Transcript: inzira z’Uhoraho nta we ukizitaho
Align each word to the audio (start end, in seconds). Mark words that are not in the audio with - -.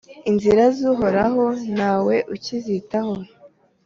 inzira 0.29 0.63
z’Uhoraho 0.75 1.43
nta 1.73 1.93
we 2.05 2.15
ukizitaho 2.33 3.15